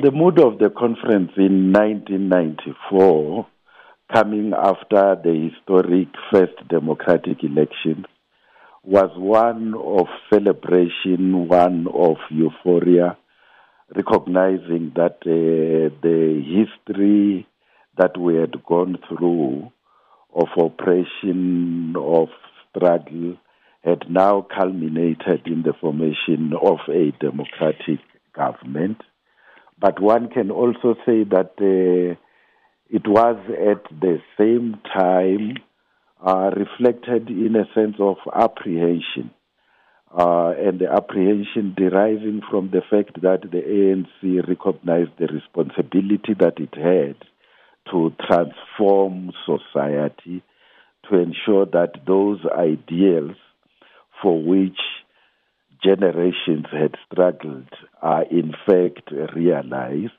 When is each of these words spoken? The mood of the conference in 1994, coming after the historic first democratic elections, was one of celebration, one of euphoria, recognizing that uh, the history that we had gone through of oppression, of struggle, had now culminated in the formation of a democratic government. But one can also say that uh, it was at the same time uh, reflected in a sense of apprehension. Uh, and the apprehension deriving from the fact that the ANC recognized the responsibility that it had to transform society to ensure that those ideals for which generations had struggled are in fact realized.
The 0.00 0.12
mood 0.12 0.38
of 0.38 0.58
the 0.60 0.70
conference 0.70 1.32
in 1.36 1.72
1994, 1.72 3.46
coming 4.14 4.52
after 4.56 5.16
the 5.20 5.50
historic 5.50 6.06
first 6.30 6.54
democratic 6.68 7.42
elections, 7.42 8.06
was 8.84 9.10
one 9.16 9.74
of 9.74 10.06
celebration, 10.32 11.48
one 11.48 11.88
of 11.92 12.16
euphoria, 12.30 13.16
recognizing 13.96 14.92
that 14.94 15.18
uh, 15.26 15.90
the 16.00 16.44
history 16.46 17.48
that 17.96 18.16
we 18.16 18.36
had 18.36 18.62
gone 18.64 18.98
through 19.08 19.72
of 20.32 20.46
oppression, 20.56 21.96
of 21.96 22.28
struggle, 22.70 23.36
had 23.82 24.08
now 24.08 24.46
culminated 24.56 25.44
in 25.46 25.62
the 25.64 25.72
formation 25.80 26.52
of 26.62 26.78
a 26.88 27.10
democratic 27.18 27.98
government. 28.32 28.98
But 29.80 30.00
one 30.00 30.28
can 30.28 30.50
also 30.50 30.94
say 31.06 31.24
that 31.24 31.52
uh, 31.60 32.16
it 32.90 33.06
was 33.06 33.36
at 33.48 33.84
the 34.00 34.18
same 34.38 34.80
time 34.92 35.58
uh, 36.24 36.50
reflected 36.56 37.28
in 37.28 37.54
a 37.54 37.64
sense 37.74 37.96
of 38.00 38.16
apprehension. 38.34 39.30
Uh, 40.10 40.54
and 40.58 40.80
the 40.80 40.90
apprehension 40.90 41.74
deriving 41.76 42.40
from 42.50 42.70
the 42.70 42.80
fact 42.90 43.20
that 43.20 43.42
the 43.42 43.60
ANC 43.60 44.48
recognized 44.48 45.10
the 45.18 45.26
responsibility 45.26 46.34
that 46.38 46.54
it 46.58 46.74
had 46.74 47.16
to 47.90 48.12
transform 48.26 49.30
society 49.44 50.42
to 51.08 51.18
ensure 51.18 51.66
that 51.66 51.92
those 52.06 52.38
ideals 52.56 53.36
for 54.22 54.42
which 54.42 54.78
generations 55.82 56.66
had 56.72 56.94
struggled 57.10 57.68
are 58.02 58.24
in 58.24 58.52
fact 58.66 59.10
realized. 59.34 60.12